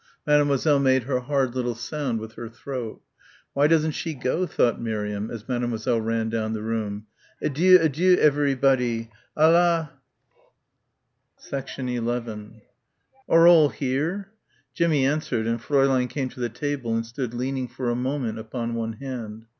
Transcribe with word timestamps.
Mademoiselle 0.25 0.79
made 0.79 1.03
her 1.03 1.19
hard 1.19 1.53
little 1.53 1.75
sound 1.75 2.19
with 2.19 2.33
her 2.33 2.49
throat. 2.49 3.03
"Why 3.53 3.67
doesn't 3.67 3.91
she 3.91 4.15
go?" 4.15 4.47
thought 4.47 4.81
Miriam 4.81 5.29
as 5.29 5.47
Mademoiselle 5.47 6.01
ran 6.01 6.27
down 6.29 6.53
the 6.53 6.63
room. 6.63 7.05
"Adieu, 7.39 7.77
adieu 7.79 8.17
evaireeboddie 8.17 9.09
alla" 9.37 9.91
11 11.77 12.61
"Are 13.29 13.47
all 13.47 13.69
here?" 13.69 14.31
Jimmie 14.73 15.05
answered 15.05 15.45
and 15.45 15.61
Fräulein 15.61 16.09
came 16.09 16.29
to 16.29 16.39
the 16.39 16.49
table 16.49 16.95
and 16.95 17.05
stood 17.05 17.35
leaning 17.35 17.67
for 17.67 17.91
a 17.91 17.95
moment 17.95 18.39
upon 18.39 18.73
one 18.73 18.93
hand. 18.93 19.45